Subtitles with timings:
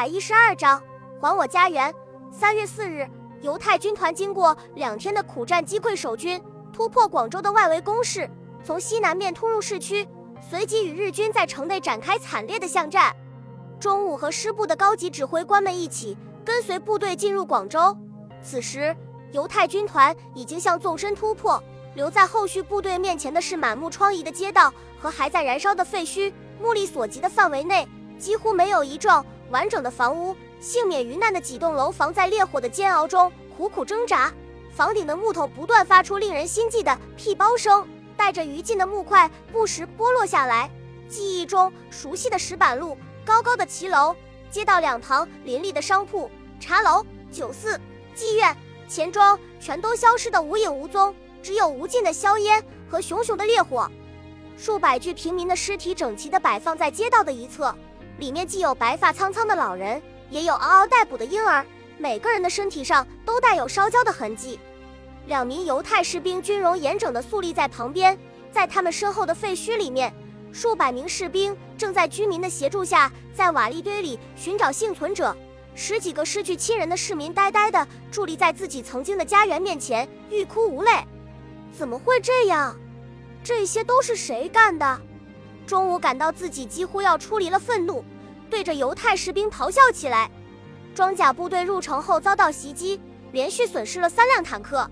[0.00, 0.82] 百一十二章
[1.20, 1.94] 还我家园。
[2.32, 3.06] 三月四日，
[3.42, 6.42] 犹太军团经过两天的苦战，击溃守军，
[6.72, 8.26] 突破广州的外围攻势，
[8.64, 10.08] 从西南面突入市区，
[10.40, 13.14] 随即与日军在城内展开惨烈的巷战。
[13.78, 17.94] 中午和师部的高级指挥官们一起跟随部队进入广州。
[18.42, 18.96] 此时，
[19.32, 21.62] 犹太军团已经向纵深突破，
[21.94, 26.32] 留在后续部队面前的是满目疮痍的街道和还在燃烧的废墟。
[26.58, 27.86] 目力所及的范围内。
[28.18, 34.32] 几乎没有一幢完整的房屋，幸免于难的几栋楼房在烈火的煎熬中苦苦挣扎，
[34.72, 37.86] 房顶的木头不断发出令人心悸的噼包声，
[38.16, 40.70] 带着余烬的木块不时剥落下来。
[41.08, 44.14] 记忆中熟悉的石板路、高高的骑楼、
[44.50, 46.30] 街道两旁林立的商铺、
[46.60, 47.78] 茶楼、酒肆、
[48.16, 48.56] 妓院、
[48.88, 53.90] 钱庄，全都消失得无影无踪，只有无尽的硝烟和熊熊的烈火。
[54.56, 57.74] 数百具平民的尸体整齐地摆放在街道的一侧。
[58.20, 61.64] 里面既有白发苍苍的老人，也有嗷嗷待哺的婴儿，
[61.96, 64.60] 每个人的身体上都带有烧焦的痕迹。
[65.26, 68.16] 两名犹太士兵军容严整地肃立在旁边，
[68.52, 70.12] 在他们身后的废墟里面，
[70.52, 75.34] 数百名士兵正在居民的协助下，在瓦砾堆里寻找幸存者。
[75.74, 80.90] 十几个失去亲人的市民呆呆地伫立在自己曾经的家园面前，欲哭无泪。
[81.72, 82.76] 怎么会这样？
[83.42, 85.00] 这些都是谁干的？
[85.66, 88.04] 中午感到自己几乎要出离了愤怒，
[88.50, 90.30] 对着犹太士兵咆哮起来。
[90.94, 94.90] 装甲部队入城后遭到袭击，连续损失了三辆坦克。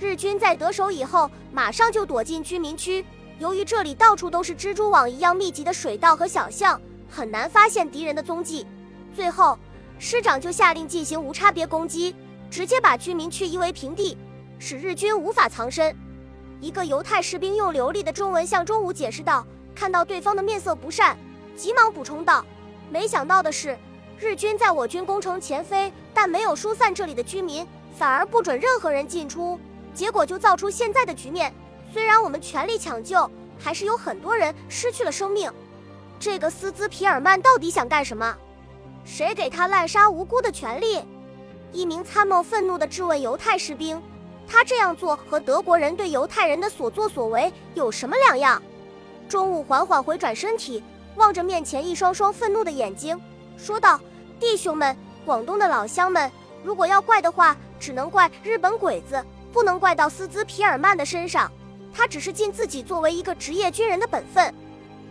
[0.00, 3.04] 日军在得手以后，马上就躲进居民区。
[3.38, 8.66] 由于这里到处都是蜘蛛网一样密集的水道和小巷，很难发现敌人的踪迹。
[9.14, 9.56] 最后，
[9.98, 12.14] 师长就下令进行无差别攻击，
[12.50, 14.18] 直接把居民区夷为平地，
[14.58, 15.94] 使日军无法藏身。
[16.60, 19.46] 一个犹太士兵用流利的中文向中午解释道。
[19.74, 21.16] 看到对方的面色不善，
[21.58, 22.46] 急忙补充道
[22.88, 23.76] ：“没想到的是，
[24.16, 29.58] 日军在我军攻城前飞，但没有疏散这里的居民，反而不准任何人进出，
[29.92, 31.52] 结果就造出现在的局面。
[31.92, 35.52] 虽然我们全力抢救，还是有很多人失去了生命。
[36.20, 38.36] 这个斯兹皮尔曼到底想干什么？
[39.04, 41.02] 谁给他滥杀无辜的权利？”
[41.72, 44.00] 一名参谋愤怒地质问犹太士兵
[44.46, 48.62] ：“他这样做和德国人对犹太人的所作所为有什么两样？”
[49.28, 50.82] 中午缓缓回转身体，
[51.18, 53.20] 望着面前一双双愤怒的眼睛，
[53.58, 54.00] 说道
[54.40, 54.96] ：“弟兄们，
[55.26, 56.30] 广东的老乡们，
[56.64, 61.50] 如果要怪的话，只能怪日本鬼子，不能怪到斯兹皮尔曼的身上。
[61.92, 64.54] 他只是尽自己作为一个职业军人的本分。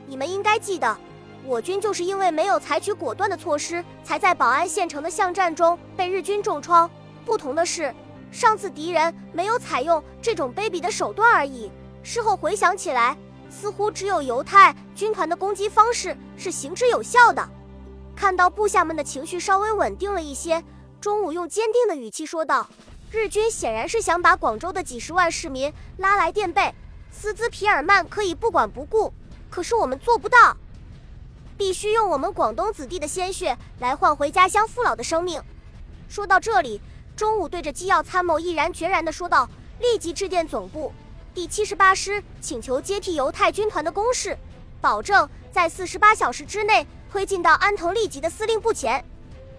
[0.06, 0.98] 你们应该记得，
[1.44, 6.90] 我军就是因为没有采取果断的措施，才在宝安县城的巷战中被日军重创。
[7.26, 7.94] 不同的是，
[8.32, 11.70] 上次敌人没有采用这种卑鄙的手段而已。
[12.02, 13.18] 事后回想起来。”
[13.50, 17.48] 似乎只有犹太军团的攻击方式是行之有效的。
[18.16, 20.64] 看到部下们的情绪稍微稳定了一些，
[21.00, 22.68] 中午用坚定的语气说道
[23.12, 26.74] ：“日军显然是想把广州的几十万市民拉来垫背。
[27.12, 29.14] 斯兹皮尔曼可以不管不顾，
[29.50, 30.58] 可是我们做不到。
[31.58, 35.42] 必须用我们广东子弟的鲜血来换回家乡父老的生命。”
[36.10, 36.82] 说到这里，
[37.16, 39.48] 中午对着机要参谋毅然决然地说道
[39.80, 40.92] ：“立即致电总部。”
[41.38, 44.36] 第七十八师请求接替犹太军团的攻势，
[44.82, 49.06] 保证在四十八小时之内推进到安藤利吉的司令部前。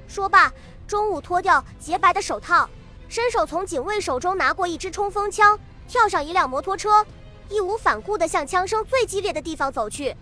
[0.09, 0.53] 说罢，
[0.89, 2.69] 中午脱掉洁白的手套，
[3.09, 5.57] 伸手从警卫手中拿过一支冲锋枪，
[5.87, 7.07] 跳上一辆摩托车，
[7.49, 10.17] 义无反顾地向枪声最激烈的地方走去。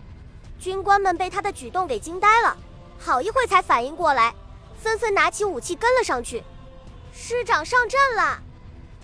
[0.60, 2.54] 军官们被他的举动给惊呆了，
[2.98, 4.34] 好一会才反应过来，
[4.78, 6.44] 纷纷拿起武器跟了上去。
[7.14, 8.42] 师长上阵了。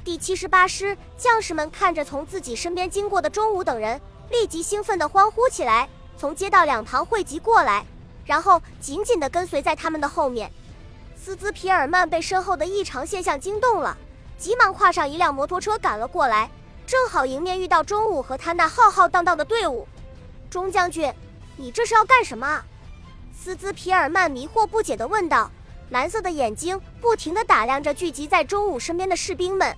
[0.04, 7.86] 第七十八师将士们看着从自己身边经过的钟武等人，立即兴奋地欢呼起来，从街道两旁汇集过来，
[8.24, 10.50] 然后紧紧地跟随在他们的后面。
[11.16, 13.96] 斯兹皮尔曼被身后的异常现象惊动了，
[14.36, 16.50] 急忙跨上一辆摩托车赶了过来，
[16.84, 19.86] 正好迎面遇到钟武和他那浩浩荡荡的队伍。
[20.50, 21.14] 钟将军，
[21.56, 22.60] 你这是要干什么？
[23.32, 25.48] 斯兹皮尔曼迷惑不解地问道，
[25.90, 29.76] 蓝色的眼睛不停地打量着聚集在钟武身边的士兵们。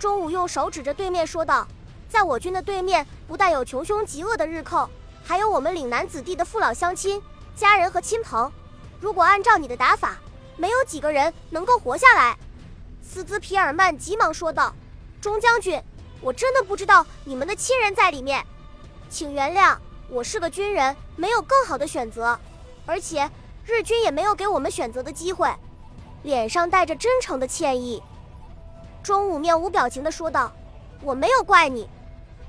[0.00, 1.68] 中午用手指着对面说道
[2.08, 4.88] ：“在我军的对面，不但有穷凶极恶的日寇，
[5.22, 7.22] 还有我们岭南子弟的父老乡亲、
[7.54, 8.50] 家人和亲朋。
[8.98, 10.16] 如果按照你的打法，
[10.56, 12.34] 没有几个人能够活下来。”
[13.06, 14.74] 斯兹皮尔曼急忙说道
[15.20, 15.78] ：“钟将军，
[16.22, 18.42] 我真的不知道你们的亲人在里面，
[19.10, 19.76] 请原谅，
[20.08, 22.40] 我是个军人，没有更好的选择，
[22.86, 23.30] 而且
[23.66, 25.54] 日军也没有给我们选择的机会。”
[26.24, 28.02] 脸上带着真诚的歉意。
[29.02, 30.52] 钟武面无表情地说道
[31.02, 31.88] ：“我没有怪你。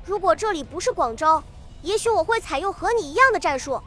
[0.04, 1.42] 如果这里不是广州，
[1.82, 3.82] 也许我会采用和你一样的战术。”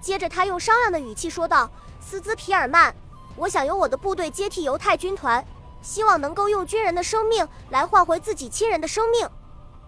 [0.00, 2.94] 接着他用商量的语气说道：“斯兹皮尔曼，
[3.36, 5.42] 我想由我的部队接替犹太军团，
[5.80, 9.26] 希望能够用军人的生命来换回自己亲人的生命。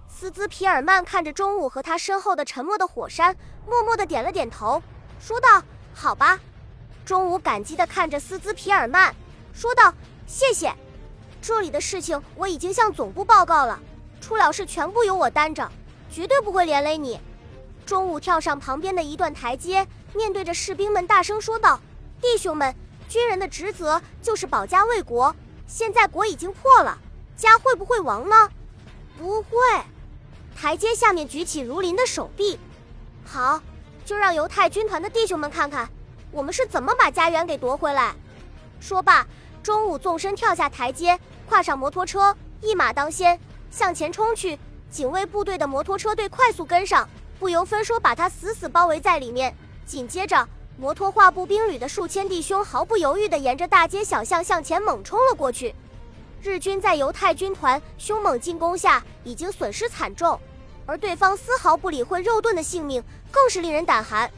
[0.09, 3.37] 斯兹皮尔曼看着中午和他身后的沉默的火山，
[3.67, 4.83] 默默的点了点头，
[5.21, 5.63] 说道
[5.93, 6.41] ：“好吧。”
[7.05, 9.15] 中午感激的看着斯兹皮尔曼，
[9.53, 9.93] 说道
[10.27, 10.73] ：“谢谢。
[11.41, 13.79] 这里的事情我已经向总部报告了，
[14.21, 15.71] 出了事全部由我担着，
[16.11, 17.21] 绝对不会连累你。”
[17.87, 21.81] 中午跳上旁边的一段台阶，面对着士兵们大声说道
[22.21, 22.75] ：“弟兄们，
[23.09, 25.35] 军人的职责就是保家卫国。
[25.69, 26.99] 现在国已经破了，
[27.37, 28.51] 家会不会亡呢？
[29.17, 29.51] 不会。”
[30.57, 32.59] 台阶下面举起如林的手臂，
[33.25, 33.61] 好，
[34.05, 35.89] 就让犹太军团的弟兄们看看，
[36.33, 38.15] 我们是怎么把家园给夺回来。
[38.81, 39.27] 说罢，
[39.67, 41.19] 中午纵身跳下台阶，
[41.49, 43.37] 跨上摩托车，一马当先
[43.69, 44.57] 向前冲去。
[44.93, 47.09] 警卫部队的摩托车队快速跟上，
[47.41, 49.53] 不由分说把他死死包围在里面。
[49.85, 50.49] 紧接着，
[50.79, 55.75] 摩托化步兵旅的数千弟兄毫不犹豫地沿着大街小巷向前猛冲了过去。
[56.41, 60.39] 日军在犹太军团凶猛进攻下已经损失惨重，
[60.87, 63.03] 而对方丝毫不理会肉盾的性命，
[63.33, 64.31] 更是令人胆寒。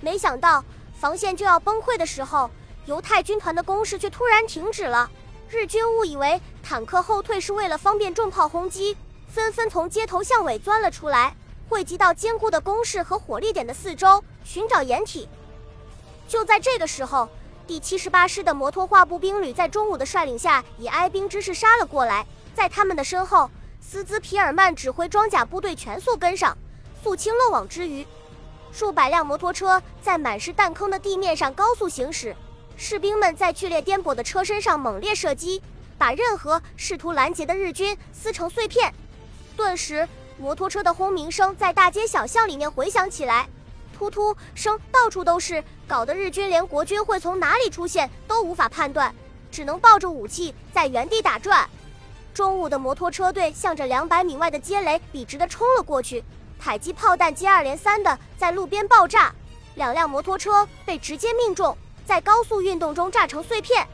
[0.00, 0.64] 没想到
[0.98, 2.50] 防线就要崩溃的时候，
[2.86, 5.10] 犹太军团的攻势却突然停止了。
[5.48, 8.96] 日军误以为坦克后退是为了方便重炮轰击，
[9.28, 11.36] 纷纷从街头巷尾钻了出来，
[11.68, 15.28] 汇集到坚固的工事和火力点的四周寻找掩体。
[16.26, 17.28] 就在这个时候。
[17.64, 22.26] 第七十八师的摩托化步兵旅在中午的率领下，以哀兵之势杀了过来。
[22.54, 23.48] 在他们的身后，
[23.80, 26.58] 斯兹皮尔曼指挥装甲部队全速跟上，
[27.02, 28.04] 肃清漏网之鱼。
[28.72, 32.36] 数百辆摩托车在满是弹坑的地面上高速行驶，
[32.76, 35.62] 士兵们在剧烈颠簸的车身上猛烈射击，
[35.96, 38.92] 把任何试图拦截的日军撕成碎片。
[39.56, 40.08] 顿时，
[40.38, 43.48] 摩托车的轰鸣声在大街小巷里面回响起来。
[43.96, 49.14] 突突声到处都是，搞得日军连国军会从哪里出现都无法判断，
[49.50, 51.68] 只能抱着武器在原地打转。
[52.34, 56.24] 中午的摩托车队向着两百米外的街垒笔直地冲了过去，
[56.58, 59.32] 迫击炮弹接二连三地在路边爆炸，
[59.74, 61.76] 两辆摩托车被直接命中，
[62.06, 63.86] 在高速运动中炸成碎片。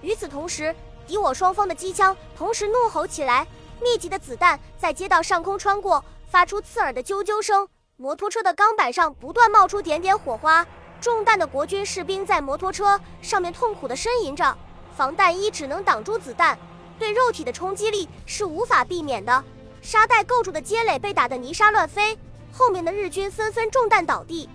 [0.00, 0.74] 与此同时，
[1.06, 3.46] 敌我双方的机枪同时怒吼起来，
[3.80, 7.68] 密集的子弹在街道上空穿过，发出刺耳的啾啾声。
[7.96, 10.66] 摩托车的钢板上不断冒出点点火花，
[11.00, 14.56] 中弹的国军士兵在摩托车上面痛苦地呻吟着。
[14.96, 16.58] 防弹衣只能挡住子弹，
[16.98, 19.44] 对肉体的冲击力是无法避免的。
[19.80, 22.18] 沙袋构筑的街垒被打得泥沙乱飞，
[22.52, 24.48] 后面的日军纷纷中弹倒地。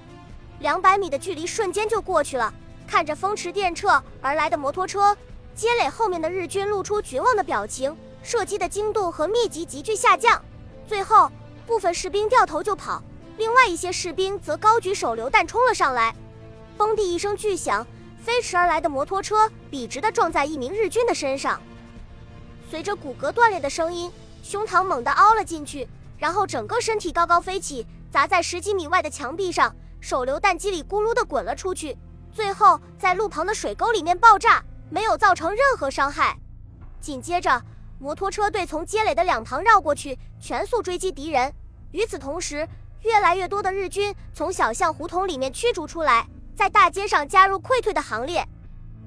[0.60, 2.54] 两百米的距离瞬间就过去了，
[2.88, 5.16] 看着风驰电掣而来的摩托车，
[5.54, 10.42] 街垒后面的日军露出绝望的表情，射击的精度和密集急剧下降，
[10.88, 11.30] 最后
[11.68, 13.04] 部分士兵掉头就跑。
[13.38, 16.16] 另外一些士兵则高举手榴弹冲了上来，
[16.78, 17.86] 嘣地一声巨响，
[18.24, 21.62] 飞驰而来的摩托车笔直地撞在一名日军的身上，
[22.72, 24.12] 随着骨骼断裂的声音，
[24.42, 25.88] 胸膛猛地凹了进去，
[26.18, 31.96] 然后整个身体高高飞起，砸在十几米外的墙壁上，手榴弹叽里咕噜地滚了出去，
[32.38, 36.38] 最后在路旁的水沟里面爆炸，没有造成任何伤害。
[37.02, 37.60] 紧接着，
[37.98, 41.52] 摩托车队从街垒的两旁绕过去，全速追击敌人。
[41.94, 42.68] 与此同时，
[43.02, 48.48] 越来越多的日军从小巷胡同里面驱逐出来，在大街上加入溃退的行列。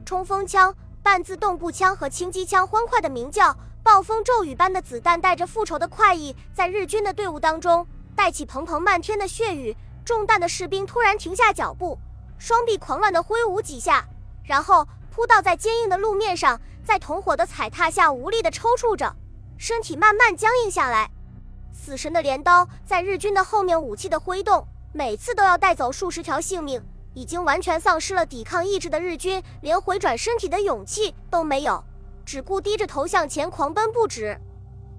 [0.04, 9.76] 冲锋枪、半自动步枪和轻机枪欢快的鸣叫，暴风骤雨般的子弹带着复仇的快意，在日军的队伍当中带起蓬蓬漫天的血雨。
[10.04, 11.96] 中弹的士兵突然停下脚步，
[12.40, 14.02] 双臂狂乱地挥舞几下，
[14.42, 19.14] 然后扑倒在坚硬的路面上，在同伙的踩踏下无力地抽搐着，
[19.59, 21.11] 身体慢慢僵硬下来。
[21.70, 26.82] 死神的镰刀在日军的后面，武器的挥动，每次都要带走数十条性命。
[27.12, 31.85] 已经完全丧失了抵抗意志的日军，连回转身体的勇气都没有，
[32.25, 34.40] 只顾低着头向前狂奔不止。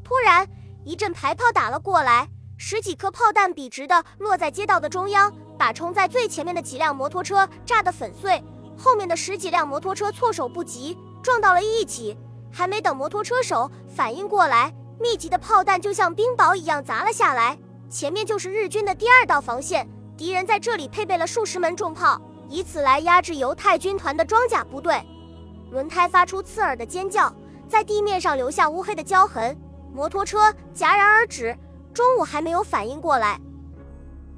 [0.04, 0.48] 突然，
[0.84, 8.44] 一阵排炮打了过来，十几颗炮弹笔直的落在街道的中央，把冲在最前面的几辆摩托车炸得粉碎。
[8.76, 12.18] 后面的十几辆摩托车措手不及，撞到了一起。
[12.52, 14.74] 还没等摩托车手反应过来。
[15.00, 17.56] 密集的炮弹就像冰雹一样砸了下来，
[17.92, 19.88] 前面就是日军的第二道防线，
[20.18, 25.00] 敌人在这里配备了数十门重炮，以此来压制犹太军团的装甲部队。
[25.70, 27.32] 轮胎发出刺耳的尖叫，
[27.70, 29.56] 在地面上留下乌黑的焦痕。
[29.94, 31.56] 摩托车戛然而止，
[31.94, 33.40] 中午还没有反应过来，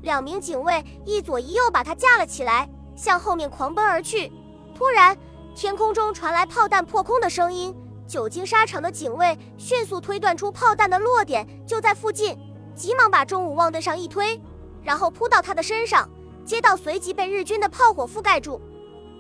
[0.03, 4.31] 两名警卫一左一右把他架了起来，向后面狂奔而去。
[4.75, 5.17] 突然，
[5.55, 7.74] 天空中传来炮弹破空的声音。
[8.05, 12.38] 久经沙场的警卫迅速推断出炮弹的落点就在附近，
[12.75, 14.39] 急忙把中午往地上一推，
[14.83, 16.07] 然后扑到他的身上。
[16.43, 18.60] 街道随即被日军的炮火覆盖住。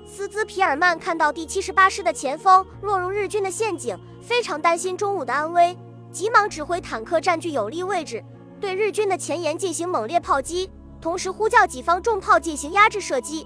[0.05, 5.77] 斯兹皮尔曼看到第七十八师的前锋落入日军的陷阱，非常担心中午的安危，
[6.11, 8.21] 急忙指挥坦克占据有利位置，
[8.63, 13.45] 对日军的前沿进行猛烈炮击，同时呼叫己方重炮进行压制射击。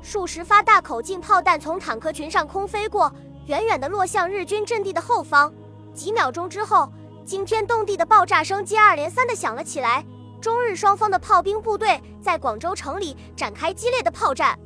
[0.00, 3.12] 数十发大口径炮弹从坦克群上空飞过，
[3.46, 5.52] 远远地落向日军阵地的后方。
[5.92, 6.88] 几秒钟之后，
[7.24, 10.06] 惊天动地的爆炸声接二连三地响了起来。
[10.40, 14.56] 中日双方的炮兵部队在广州城里展开激烈的炮战。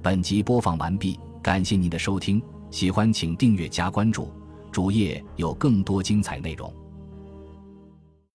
[0.00, 4.30] 本集播放完毕，感谢您的收听，喜欢请订阅加关注，
[4.70, 6.72] 主页有更多精彩内容。